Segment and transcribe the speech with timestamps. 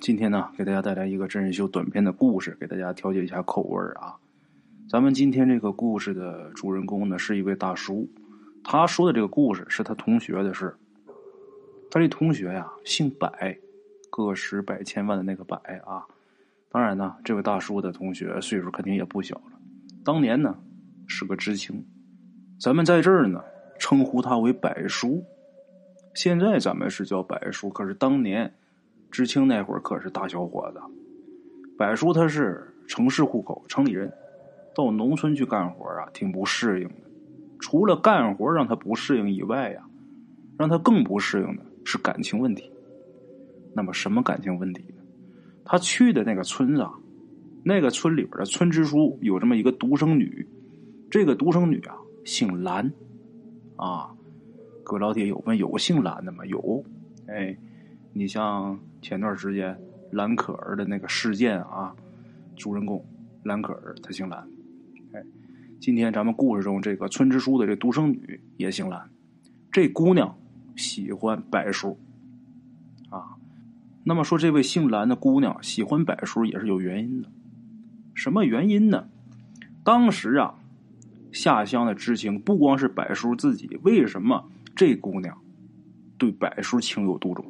[0.00, 4.16] 今天呢，给大家带来一个真人秀短片的故事，给大家调节一下口味啊。
[4.88, 8.08] 咱们今天这个故事的主人公呢，是一位大叔。
[8.64, 10.74] 他说的这个故事是他同学的事。
[11.90, 13.58] 他这同学呀，姓百，
[14.08, 16.06] 个十百千万的那个百啊。
[16.70, 19.52] 当然呢，这位大叔的同学岁数肯定也不小了。
[20.02, 20.56] 当年呢，
[21.08, 21.84] 是个知青。
[22.58, 23.44] 咱们在这儿呢，
[23.78, 25.22] 称呼他为百叔。
[26.14, 28.50] 现在咱们是叫百叔，可是当年。
[29.10, 30.80] 知青那会儿可是大小伙子，
[31.76, 34.12] 柏叔他是城市户口，城里人，
[34.74, 36.94] 到农村去干活啊，挺不适应的。
[37.58, 39.82] 除了干活让他不适应以外呀，
[40.56, 42.70] 让他更不适应的是感情问题。
[43.74, 45.02] 那么什么感情问题呢？
[45.64, 46.92] 他去的那个村子啊，
[47.64, 50.46] 那个村里边的村支书有这么一个独生女，
[51.10, 52.92] 这个独生女啊姓兰，
[53.76, 54.14] 啊，
[54.84, 56.46] 各位老铁有问有姓兰的吗？
[56.46, 56.84] 有，
[57.26, 57.56] 哎。
[58.12, 59.78] 你像前段时间
[60.10, 61.94] 兰可儿的那个事件啊，
[62.56, 63.04] 主人公
[63.44, 64.48] 兰可儿她姓兰，
[65.12, 65.22] 哎，
[65.80, 69.08] 今天咱们故事中这个村支书的这独生女也姓兰，
[69.70, 70.36] 这姑娘
[70.74, 71.98] 喜欢柏叔，
[73.10, 73.36] 啊，
[74.02, 77.28] 那么说这位姓兰的姑娘喜欢柏叔也是有原因的，
[78.14, 79.08] 什么原因呢？
[79.84, 80.56] 当时啊，
[81.32, 85.40] 下乡的知青不光是柏叔自己，为什么这姑娘
[86.18, 87.44] 对柏叔情有独钟？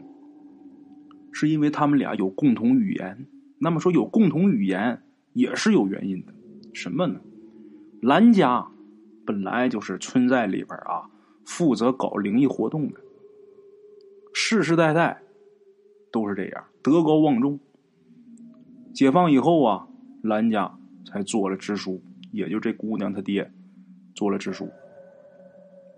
[1.33, 3.27] 是因为他们俩有共同语言。
[3.59, 5.03] 那么说有共同语言
[5.35, 6.33] 也是有原因的，
[6.73, 7.21] 什么呢？
[8.01, 8.67] 兰家
[9.27, 11.11] 本来就是村寨里边啊，
[11.45, 13.01] 负责搞灵异活动的，
[14.33, 15.21] 世世代代
[16.11, 17.61] 都是这样，德高望重。
[18.95, 19.87] 解放以后啊，
[20.23, 20.73] 兰家
[21.05, 23.49] 才做了支书，也就这姑娘她爹
[24.15, 24.69] 做了支书。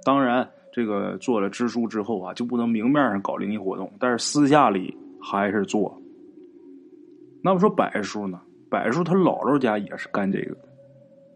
[0.05, 4.97] 当然，这个做了支书之后啊，就不能明面上搞灵异活动，但是私下里。
[5.23, 5.97] 还是做。
[7.45, 8.41] 那么说，柏叔呢？
[8.69, 10.69] 柏叔他姥姥家也是干这个的。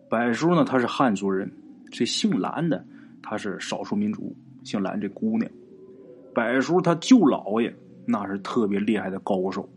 [0.09, 1.51] 柏叔呢，他是汉族人，
[1.91, 2.85] 这姓兰的
[3.23, 5.51] 他是少数民族，姓兰这姑娘。
[6.35, 7.75] 柏叔他舅姥爷
[8.07, 9.69] 那是特别厉害的高手。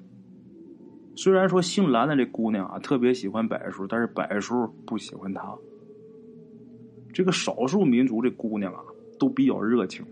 [1.16, 5.58] 虽然说姓兰的这姑娘啊特别喜欢柏叔，但是柏叔不喜欢她。
[7.12, 8.80] 这个少数民族这姑娘啊
[9.20, 10.06] 都比较热情。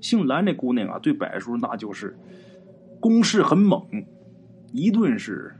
[0.00, 2.16] 姓兰这姑娘啊对柏叔那就是。
[3.04, 3.86] 攻势很猛，
[4.72, 5.54] 一顿是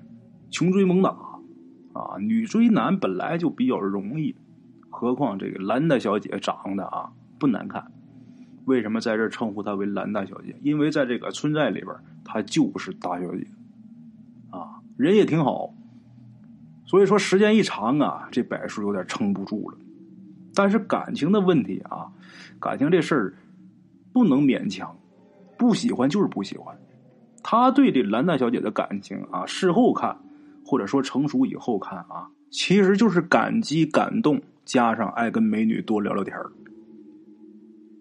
[0.50, 1.10] 穷追猛打
[1.92, 2.16] 啊！
[2.18, 4.34] 女追男本来就比较容易，
[4.88, 7.92] 何况这个兰大小姐长得啊不难看。
[8.64, 10.56] 为什么在这称呼她为兰大小姐？
[10.62, 11.94] 因为在这个村寨里边，
[12.24, 13.46] 她就是大小姐
[14.48, 15.74] 啊，人也挺好。
[16.86, 19.76] 所以说时间一长啊，这柏树有点撑不住了。
[20.54, 22.10] 但是感情的问题啊，
[22.58, 23.34] 感情这事儿
[24.14, 24.96] 不能勉强，
[25.58, 26.74] 不喜欢就是不喜欢。
[27.46, 30.16] 他对这兰大小姐的感情啊，事后看，
[30.64, 36.34] 或者说成熟以后看啊，其实就是感激、感动，加上爱跟美女多聊聊天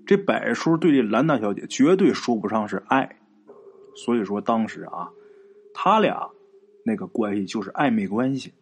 [0.06, 3.18] 这柏叔对这兰大小姐绝对说不上是爱，
[3.98, 5.10] 所以说当时啊，
[5.74, 6.30] 他俩
[6.86, 8.54] 那个关系就是暧昧关系，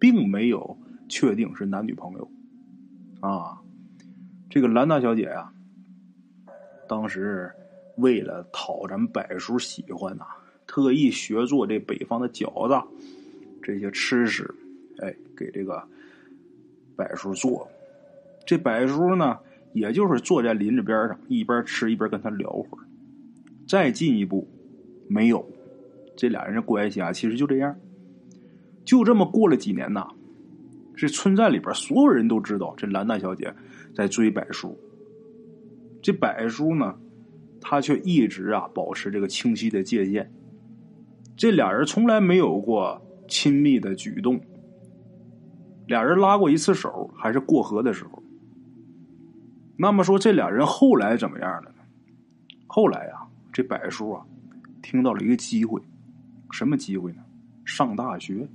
[0.00, 0.76] 并没有
[1.08, 2.28] 确定是男女朋友
[3.20, 3.60] 啊。
[4.50, 5.52] 这个兰大小姐呀，
[6.88, 7.52] 当时。
[7.96, 10.24] 为了讨咱们柏叔喜欢呐，
[10.66, 12.88] 特意学做这北方的饺子，
[13.62, 14.54] 这些吃食，
[14.98, 15.82] 哎，给这个
[16.96, 17.68] 柏叔做。
[18.46, 19.38] 这柏叔呢，
[19.72, 22.84] 也就是坐在林子边上，一边吃一边跟他聊会儿。
[23.68, 24.48] 再进一步，
[25.08, 25.46] 没有，
[26.16, 27.76] 这俩人的关系啊，其实就这样。
[28.84, 30.08] 就这么过了几年呐，
[30.96, 33.54] 这村寨里边所有人都知道这兰大小姐
[33.94, 34.76] 在追柏叔。
[36.02, 36.98] 这柏叔呢？
[37.60, 40.30] 他却一直啊保持这个清晰的界限，
[41.36, 44.40] 这俩人从来没有过亲密的举动。
[45.86, 48.22] 俩人拉过一次手，还是过河的时候。
[49.76, 51.82] 那么说，这俩人后来怎么样了呢？
[52.66, 54.24] 后来呀，这柏叔啊，
[54.82, 55.80] 听到了一个机会，
[56.50, 57.22] 什么机会呢？
[57.64, 58.48] 上大学。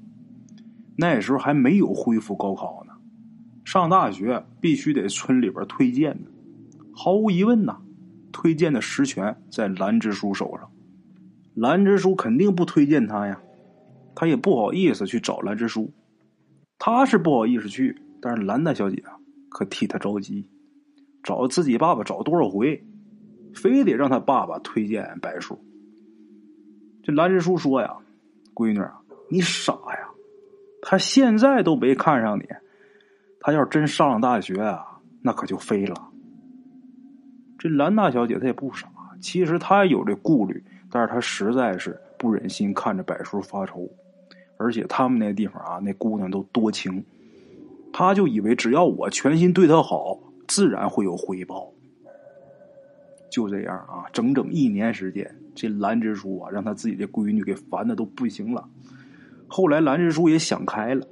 [0.98, 2.94] 那时候还没有恢复高考呢，
[3.66, 6.32] 上大学必须得村里边推荐的，
[6.94, 7.82] 毫无疑问呐。
[8.36, 10.70] 推荐的实权在兰支书手上，
[11.54, 13.42] 兰支书肯定不推荐他呀，
[14.14, 15.94] 他也不好意思去找兰支书，
[16.78, 19.16] 他是不好意思去，但是兰大小姐啊
[19.50, 20.50] 可替他着急，
[21.24, 22.84] 找自己爸爸找多少回，
[23.54, 25.58] 非得让他爸爸推荐白叔。
[27.04, 27.96] 这兰支书说呀
[28.54, 29.00] ：“闺女啊，
[29.30, 30.10] 你傻呀，
[30.82, 32.44] 他现在都没看上你，
[33.40, 35.96] 他要是真上了大学啊，那可就飞了。”
[37.66, 38.88] 这兰大小姐她也不傻，
[39.20, 43.90] 其实她有这顾虑，但是她实在是不忍心看着柏叔发愁，
[44.58, 47.04] 而且他们那地方啊，那姑娘都多情，
[47.92, 51.72] 他就以为只要我全心对她好，自然会有回报。
[53.32, 58.70] 就这样啊，整整一年时间，这兰之书啊，让他自己的闺女给烦的都不行了。
[59.48, 61.08] 后来兰之书也想开了，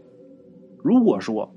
[0.84, 1.52] 如果说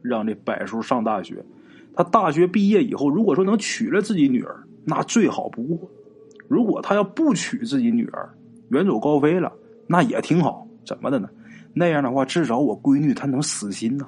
[0.00, 1.44] 让这柏叔上大学，
[1.94, 5.88] 他大学毕业以后，如果说能娶了自己女儿，那最好不过；
[6.48, 8.28] 如果他要不娶自己女儿，
[8.70, 9.52] 远走高飞了，
[9.86, 10.66] 那也挺好。
[10.84, 11.28] 怎么的呢？
[11.74, 14.06] 那样的话，至少我闺女她能死心呐。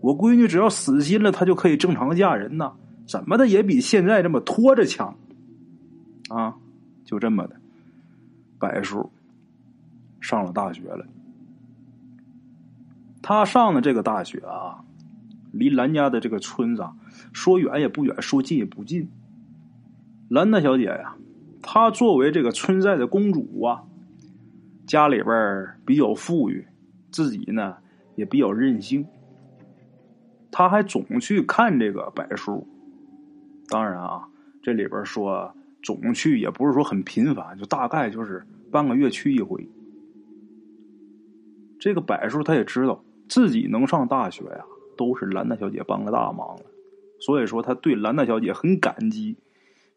[0.00, 2.72] 我闺女只要死心了，她就可以正常嫁人呐。
[3.06, 5.16] 怎么的也比现在这么拖着强，
[6.28, 6.54] 啊，
[7.04, 7.56] 就这么的，
[8.58, 9.10] 柏叔
[10.20, 11.04] 上了大学了。
[13.22, 14.82] 他上的这个大学啊，
[15.52, 16.94] 离兰家的这个村子啊
[17.32, 19.08] 说远也不远，说近也不近。
[20.28, 21.14] 兰大小姐呀，
[21.62, 23.84] 她作为这个村寨的公主啊，
[24.86, 26.66] 家里边比较富裕，
[27.10, 27.76] 自己呢
[28.16, 29.06] 也比较任性，
[30.50, 32.66] 她还总去看这个柏叔。
[33.68, 34.26] 当然啊，
[34.62, 39.68] 这里边说总去也不是说很频繁，就大概就是半个月去一回。
[41.78, 44.64] 这个柏叔他也知道自己能上大学呀，
[44.96, 46.62] 都是兰大小姐帮了大忙了，
[47.20, 49.36] 所以说他对兰大小姐很感激。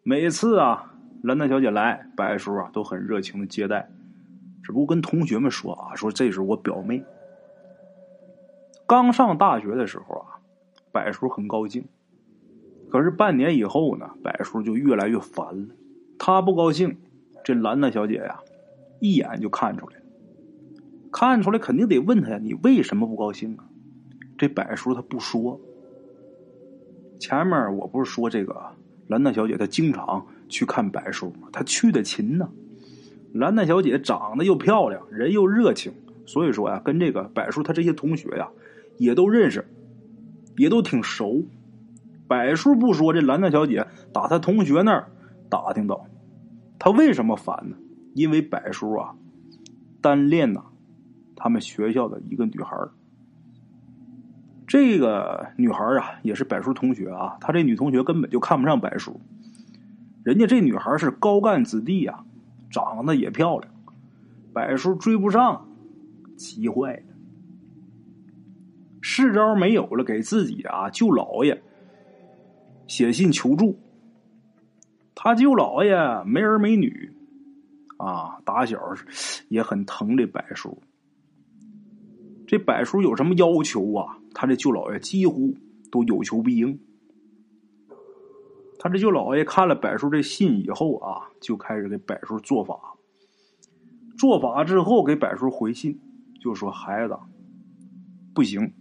[0.03, 0.93] 每次啊，
[1.23, 3.89] 兰大小姐来，柏叔啊都很热情的接待，
[4.63, 7.03] 只不过跟同学们说啊，说这是我表妹。
[8.87, 10.39] 刚上大学的时候啊，
[10.91, 11.85] 柏叔很高兴。
[12.91, 15.75] 可是半年以后呢，柏叔就越来越烦了。
[16.17, 16.97] 他不高兴，
[17.43, 18.39] 这兰娜小姐呀，
[18.99, 20.01] 一眼就看出来了。
[21.11, 23.65] 看出来肯定得问他呀，你为什么不高兴啊？
[24.37, 25.59] 这柏叔他不说。
[27.19, 28.61] 前面我不是说这个
[29.07, 31.47] 兰娜小姐她经常去看柏叔吗？
[31.51, 32.49] 她去的勤呢。
[33.33, 35.93] 兰娜小姐长得又漂亮，人又热情，
[36.25, 38.49] 所以说呀，跟这个柏叔他这些同学呀，
[38.97, 39.65] 也都认识，
[40.57, 41.43] 也都挺熟。
[42.27, 45.11] 柏叔不说，这兰娜小姐打他同学那儿
[45.49, 46.07] 打听到，
[46.79, 47.75] 他为什么烦呢？
[48.13, 49.15] 因为柏叔啊，
[50.01, 50.63] 单恋呐，
[51.35, 52.77] 他们学校的一个女孩
[54.75, 57.37] 这个女孩啊，也是柏叔同学啊。
[57.39, 59.17] 他这女同学根本就看不上柏叔，
[60.21, 62.25] 人家这女孩是高干子弟呀，
[62.69, 63.73] 长得也漂亮，
[64.51, 65.65] 柏叔追不上，
[66.35, 67.03] 急坏了，
[68.99, 71.63] 是招没有了，给自己啊舅姥爷。
[72.85, 73.79] 写信求助，
[75.15, 75.95] 他舅姥爷
[76.29, 77.13] 没儿没女，
[77.95, 78.77] 啊，打小
[79.47, 80.77] 也很疼这柏叔。
[82.45, 84.17] 这柏叔有什么要求啊？
[84.35, 85.55] 他这舅姥爷几乎
[85.89, 86.77] 都有求必应。
[88.77, 92.77] 他这舅姥爷看了柏叔这信以后啊，就开始给柏叔做法。
[94.17, 95.99] 做法之后给柏叔回信，
[96.39, 97.17] 就说：“孩子，
[98.33, 98.73] 不行，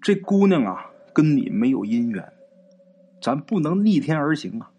[0.00, 2.24] 这姑娘啊，跟你没有姻缘。”
[3.20, 4.70] 咱不能逆天而行啊！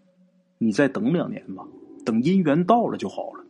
[0.58, 1.66] 你再等两年吧，
[2.06, 3.44] 等姻缘到了就好了。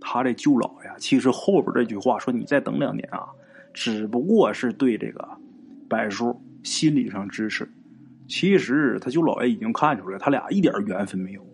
[0.00, 3.30] 他这舅老呀，其实后边这句话说你再等两年啊，
[3.72, 5.28] 只不过是对这个
[5.88, 7.68] 柏叔心理上支持。
[8.28, 11.44] 其实他舅老爷已经看出来，他俩一点缘分没有。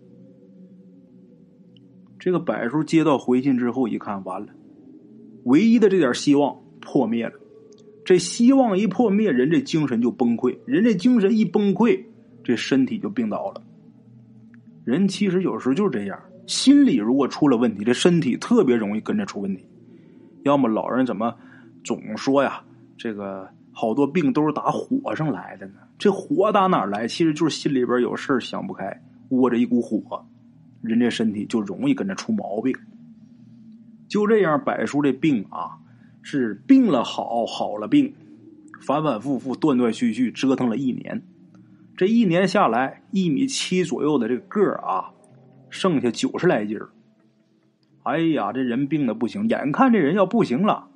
[2.19, 4.47] 这个柏叔接到回信之后一看，完了，
[5.43, 7.33] 唯一的这点希望破灭了。
[8.05, 12.03] 这希望一破灭，人这精神就崩溃，人这精神一崩溃。
[12.43, 13.61] 这身体就病倒了。
[14.85, 19.65] 人其实有时候就是这样，心理如果出了问题，这身体特别容易跟着出问题。
[20.43, 21.35] 要么老人怎么
[21.87, 22.61] 总说呀？
[22.97, 25.75] 这个好多病都是打火上来的呢？
[25.97, 27.07] 这火打哪来？
[27.07, 30.25] 其实就是心里边有事想不开，窝着一股火，
[30.81, 32.75] 人这身体就容易跟着出毛病。
[34.09, 35.77] 就这样，柏叔这病啊，
[36.21, 38.13] 是病了好，好了病，
[38.81, 41.23] 反反复复，断断续续，折腾了一年。
[41.95, 45.11] 这一年下来，一米七左右的这个个儿啊，
[45.69, 46.89] 剩下九十来斤儿。
[48.03, 50.89] 哎呀，这人病的不行，眼看这人要不行了，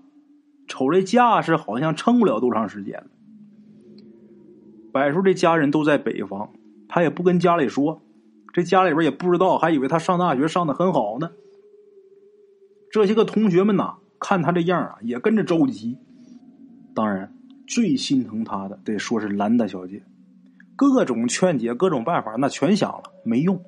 [0.68, 3.04] 瞅这架势，好像撑不了多长时间。
[4.92, 6.50] 柏树这家人都在北方，
[6.88, 8.02] 他也不跟家里说，
[8.54, 11.32] 这家里边也不知道，还以为他上大学上的很好呢。
[12.92, 15.98] 这些个同学们呐，看他这样啊，也跟着着急。
[16.94, 17.34] 当然，
[17.68, 20.04] 最心疼他的得说是兰大小姐。
[20.76, 23.64] 各种劝解，各种办法，那全想了，没用。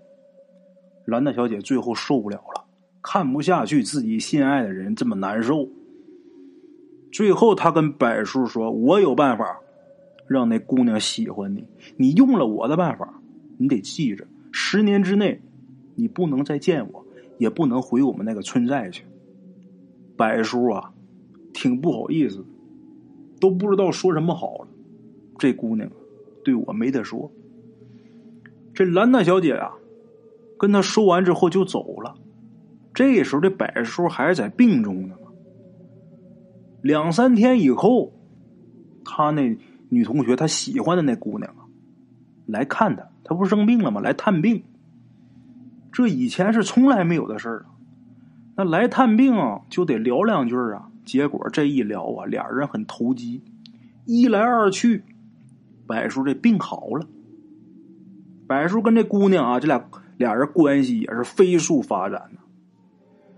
[1.05, 2.65] 兰大小姐最后受不了了，
[3.01, 5.69] 看不下去自己心爱的人这么难受。
[7.13, 9.59] 最后，他跟柏叔说：“我有办法，
[10.25, 11.63] 让那姑娘喜欢你。
[11.95, 13.21] 你用了我的办法，
[13.59, 15.39] 你得记着，十年之内，
[15.93, 17.05] 你不能再见我，
[17.37, 19.05] 也不能回我们那个村寨去。
[20.17, 20.91] 柏叔啊，
[21.53, 22.43] 挺不好意思，
[23.39, 24.67] 都不知道说什么好了。
[25.37, 25.87] 这姑娘
[26.43, 27.31] 对我没得说。
[28.73, 29.71] 这兰大小姐啊，
[30.57, 32.15] 跟他说完之后就走了。
[32.91, 35.15] 这时候这柏叔还是在病中呢
[36.83, 38.11] 两三天以后，
[39.05, 41.63] 他那女同学他喜欢的那姑娘啊，
[42.45, 44.01] 来看他，他不是生病了吗？
[44.01, 44.61] 来探病。
[45.93, 47.65] 这以前是从来没有的事儿啊。
[48.57, 49.33] 那来探病
[49.69, 50.89] 就得聊两句啊。
[51.05, 53.41] 结果这一聊啊，俩人很投机，
[54.05, 55.03] 一来二去，
[55.87, 57.07] 柏叔这病好了。
[58.45, 59.81] 柏叔跟这姑娘啊，这俩
[60.17, 62.41] 俩人关系也是飞速发展呢。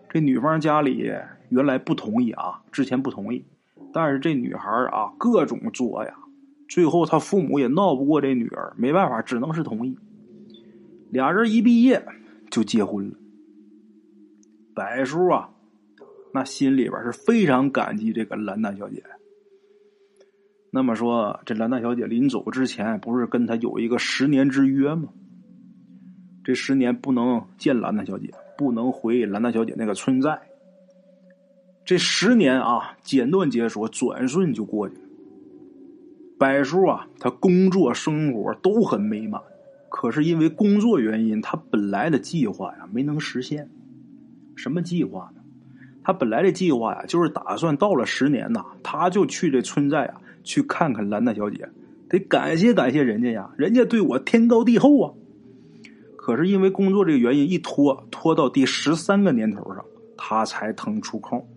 [0.09, 1.11] 这女方家里
[1.55, 3.45] 原来不同意啊，之前不同意，
[3.93, 6.13] 但是这女孩啊各种作呀，
[6.67, 9.97] 最后他父母也闹不过这女儿，没办法，只能是同意。
[11.12, 12.05] 俩人一毕业
[12.51, 13.15] 就结婚了。
[14.74, 15.50] 柏叔啊，
[16.33, 19.01] 那心里边是非常感激这个兰大小姐。
[20.71, 25.07] 那么说，这兰大小姐临走之前，不是跟他有一个十年之约吗？
[26.43, 30.38] 这十年不能见兰大小姐，不能回兰大小姐那个村寨。
[31.85, 35.01] 这十年啊，简短结束，转瞬就过去了。
[36.37, 39.39] 柏叔啊，他工作生活都很美满，
[39.89, 43.69] 可是因为工作原因，他本来的计划呀没能实现。
[44.55, 45.41] 什么计划呢？
[46.03, 50.21] 他本来的计划呀，就是打算到了十年呐，他就去这村寨啊。
[50.43, 51.67] 去看看兰大小姐，
[52.07, 55.11] 得感谢感谢人家呀，人家对我天高地厚啊。
[56.17, 59.83] 可是因为工作这个原因，一拖拖到第十三个年头上，
[60.15, 61.47] 他才腾出空，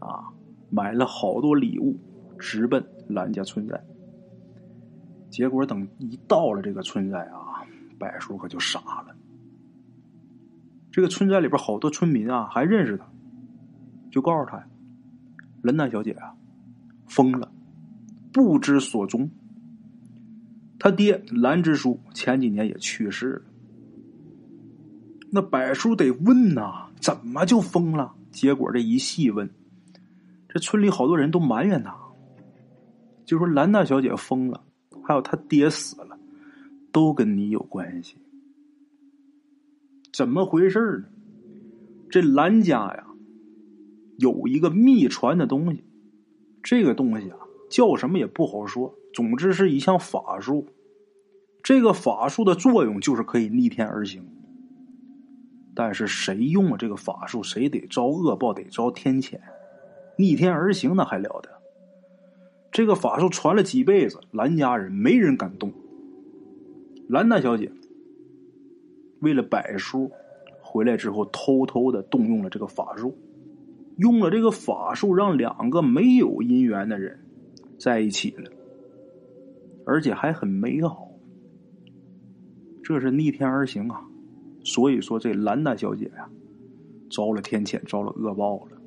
[0.00, 0.28] 啊，
[0.70, 1.96] 买了好多礼物，
[2.38, 3.80] 直奔兰家村寨。
[5.30, 7.64] 结果等一到了这个村寨啊，
[7.98, 9.14] 柏叔可就傻了。
[10.90, 13.06] 这个村寨里边好多村民啊，还认识他，
[14.10, 14.66] 就告诉他，
[15.62, 16.34] 兰大小姐啊，
[17.06, 17.52] 疯了。
[18.32, 19.30] 不知所踪。
[20.78, 23.42] 他爹兰支书前几年也去世了。
[25.30, 28.14] 那柏叔得问呐，怎么就疯了？
[28.32, 29.48] 结果这一细问，
[30.52, 31.96] 这村里好多人都埋怨他，
[33.24, 34.64] 就说兰大小姐疯了，
[35.04, 36.18] 还有他爹死了，
[36.90, 38.16] 都跟你有关系。
[40.12, 41.04] 怎么回事呢？
[42.10, 43.06] 这兰家呀，
[44.18, 45.84] 有一个秘传的东西，
[46.64, 47.36] 这个东西啊。
[47.70, 50.66] 叫什么也不好说，总之是一项法术。
[51.62, 54.26] 这个法术的作用就是可以逆天而行。
[55.72, 59.38] 但是谁用了这个法术，谁得遭恶报，得遭天谴。
[60.20, 61.48] 逆天而行那还了得？
[62.70, 65.72] 这个法术传了几辈子，兰家人没人敢动。
[67.08, 67.72] 兰大小姐
[69.20, 70.10] 为了柏叔
[70.60, 73.16] 回来之后，偷偷的动用了这个法术，
[73.96, 77.18] 用了这个法术，让两个没有姻缘的人。
[77.78, 78.50] 在一起了，
[79.86, 81.10] 而且还很美好。
[82.82, 84.04] 这是逆天而行啊！
[84.64, 86.28] 所以说，这兰大小姐呀，
[87.10, 88.79] 遭了天谴，遭了恶报了。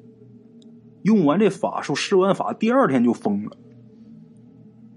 [1.04, 3.56] 用完这法术，施完法，第二天就疯了。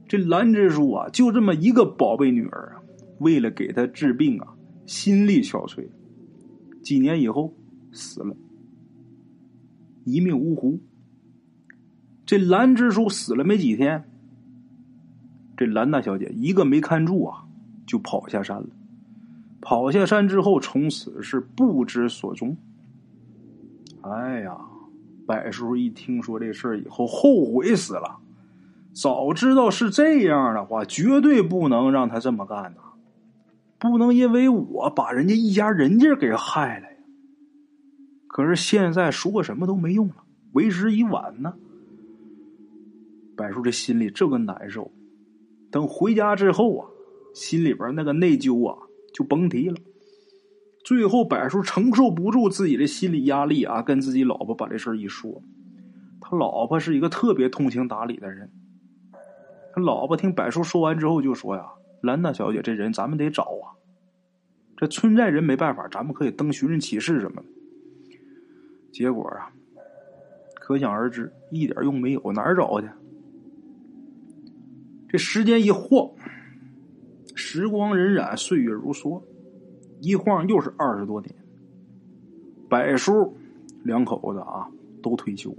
[0.08, 2.82] 这兰之书啊，就这么一个宝贝女儿啊，
[3.18, 4.54] 为了给她治病啊，
[4.86, 5.88] 心力憔悴，
[6.82, 7.52] 几年以后
[7.92, 8.36] 死了，
[10.04, 10.78] 一命呜呼。
[12.24, 14.04] 这兰之书死了没几天，
[15.56, 17.44] 这兰大小姐一个没看住啊，
[17.86, 18.68] 就跑下山了。
[19.60, 22.56] 跑下山之后，从此是不知所踪。
[24.02, 24.56] 哎呀，
[25.26, 28.18] 柏叔一听说这事儿以后，后悔死了。
[28.92, 32.80] 早知道是这样的话，绝对不能让他这么干呐！
[33.78, 36.96] 不能因为我把人家一家人家给害了呀。
[38.26, 41.54] 可是现在说什么都没用了，为时已晚呢。
[43.36, 44.90] 柏叔这心里这个难受，
[45.70, 46.88] 等回家之后啊，
[47.34, 48.78] 心里边那个内疚啊
[49.12, 49.76] 就甭提了。
[50.86, 55.42] 最后柏叔承受不住自己的心理压力啊，跟自己老婆把这事一说。
[56.20, 58.48] 他老婆是一个特别通情达理的人，
[59.74, 61.66] 他老婆听柏叔说完之后就说呀
[62.02, 63.74] ：“兰大小姐这人咱们得找啊，
[64.76, 67.48] 这村寨人没办法，咱们可以登寻人启事什么的。”
[68.94, 69.50] 结果啊，
[70.54, 72.86] 可想而知，一点用没有，哪儿找去？
[75.08, 76.08] 这时间一晃，
[77.34, 79.20] 时光荏苒，岁月如梭，
[80.00, 81.34] 一晃又是二十多年。
[82.68, 83.36] 柏叔
[83.84, 84.68] 两口子啊，
[85.02, 85.58] 都退休了。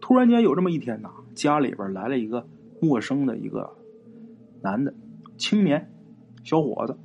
[0.00, 2.46] 突然间有这么一天呐，家里边来了一个
[2.80, 3.76] 陌生的一个
[4.62, 4.94] 男的
[5.36, 5.90] 青年
[6.44, 6.96] 小伙子。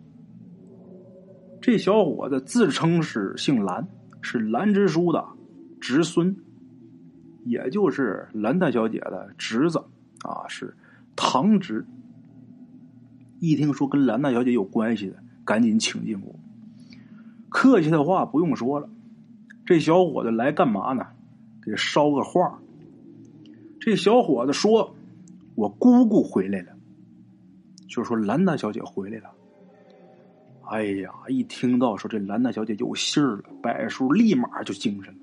[1.61, 3.87] 这小伙子自称是姓蓝，
[4.21, 5.25] 是蓝支书的
[5.81, 6.35] 侄孙，
[7.43, 9.79] 也就是蓝大小姐的侄子
[10.21, 10.75] 啊，是
[11.15, 11.83] 堂侄。
[13.39, 16.39] 一听说跟兰大小姐有关系的，赶紧请进屋。
[17.49, 18.89] 客气的话不用说了，
[19.65, 21.05] 这小伙子来干嘛呢？
[21.61, 22.59] 给捎个话。
[23.79, 24.95] 这小伙子说
[25.55, 26.73] ：“我姑姑回来了。”
[27.87, 29.31] 就说兰大小姐回来了。
[30.67, 35.19] 哎呀，一听到说这兰大小姐有信儿了，柏叔立马就精神了，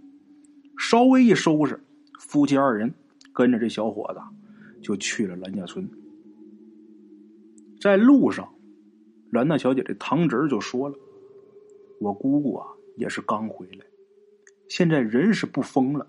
[0.78, 1.82] 稍微一收拾，
[2.20, 2.94] 夫妻二人
[3.32, 4.20] 跟着这小伙子
[4.80, 5.88] 就去了兰家村。
[7.82, 8.48] 在路上，
[9.32, 10.94] 兰大小姐这堂侄就说了
[11.98, 12.64] ：“我姑姑啊，
[12.96, 13.84] 也是刚回来，
[14.68, 16.06] 现在人是不疯了。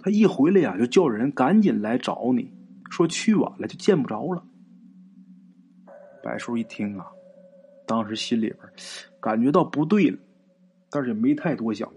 [0.00, 2.52] 她一回来呀，就叫人赶紧来找你，
[2.90, 4.42] 说去晚了就见不着了。”
[6.24, 7.06] 柏叔一听啊，
[7.86, 8.58] 当时心里边
[9.20, 10.18] 感觉到不对了，
[10.90, 11.88] 但是也没太多想。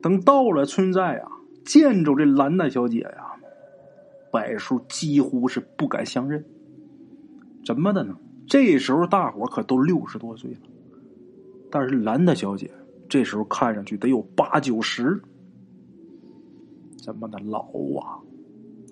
[0.00, 1.28] 等到了村寨啊，
[1.64, 3.34] 见着这兰大小姐呀，
[4.30, 6.44] 柏叔几乎是不敢相认。
[7.64, 8.16] 怎么的呢？
[8.48, 10.60] 这时候大伙可都六十多岁了，
[11.70, 12.70] 但是兰大小姐
[13.08, 15.22] 这时候看上去得有八九十，
[16.98, 17.60] 怎么的老
[18.00, 18.18] 啊？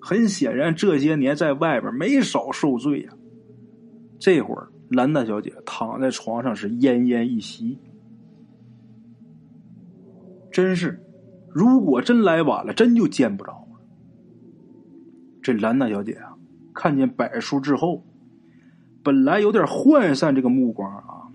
[0.01, 3.13] 很显然这些年在外边没少受罪呀。
[4.17, 7.77] 这会儿兰大小姐躺在床上是奄奄一息，
[10.51, 10.99] 真是，
[11.49, 13.79] 如果真来晚了，真就见不着了。
[15.43, 16.33] 这兰大小姐啊，
[16.73, 18.03] 看见柏叔之后。
[19.03, 21.27] 本来有点涣散，这个目光啊，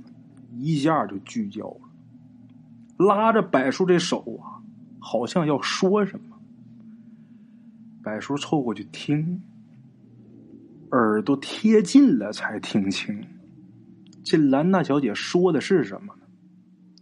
[0.53, 1.81] 一下就聚焦了。
[2.99, 4.63] 拉着柏树这手啊，
[4.99, 6.37] 好像要说什么。
[8.03, 9.43] 柏树凑过去听，
[10.93, 13.21] 耳朵贴近了才听清，
[14.23, 16.23] 这兰娜小姐说的是什么呢？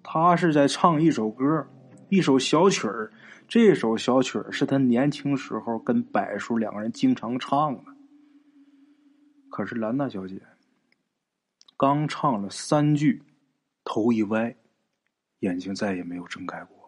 [0.02, 1.66] 她是在唱一首歌，
[2.08, 3.12] 一首小曲儿。
[3.46, 7.82] 这首小曲儿是她年轻时候跟柏树两个人经常唱的。
[9.50, 10.40] 可是兰娜小姐。
[11.76, 13.22] 刚唱了三句，
[13.82, 14.54] 头一歪，
[15.40, 16.83] 眼睛再也没有睁开过。